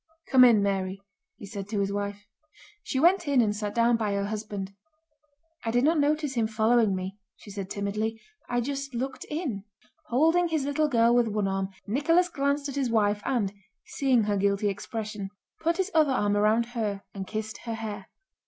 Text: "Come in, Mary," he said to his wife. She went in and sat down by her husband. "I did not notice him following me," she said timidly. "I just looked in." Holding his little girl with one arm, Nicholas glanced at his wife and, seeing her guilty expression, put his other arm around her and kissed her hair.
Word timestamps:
"Come 0.29 0.43
in, 0.43 0.63
Mary," 0.63 0.99
he 1.37 1.45
said 1.45 1.69
to 1.69 1.79
his 1.79 1.93
wife. 1.93 2.25
She 2.81 2.99
went 2.99 3.27
in 3.27 3.39
and 3.39 3.55
sat 3.55 3.75
down 3.75 3.97
by 3.97 4.13
her 4.13 4.25
husband. 4.25 4.73
"I 5.63 5.69
did 5.69 5.83
not 5.83 5.99
notice 5.99 6.33
him 6.33 6.47
following 6.47 6.95
me," 6.95 7.19
she 7.35 7.51
said 7.51 7.69
timidly. 7.69 8.19
"I 8.49 8.61
just 8.61 8.95
looked 8.95 9.25
in." 9.29 9.63
Holding 10.07 10.47
his 10.47 10.65
little 10.65 10.87
girl 10.87 11.13
with 11.13 11.27
one 11.27 11.47
arm, 11.47 11.69
Nicholas 11.85 12.29
glanced 12.29 12.67
at 12.67 12.73
his 12.77 12.89
wife 12.89 13.21
and, 13.25 13.53
seeing 13.85 14.23
her 14.23 14.37
guilty 14.37 14.69
expression, 14.69 15.29
put 15.59 15.77
his 15.77 15.91
other 15.93 16.13
arm 16.13 16.35
around 16.35 16.65
her 16.73 17.03
and 17.13 17.27
kissed 17.27 17.59
her 17.65 17.75
hair. 17.75 18.07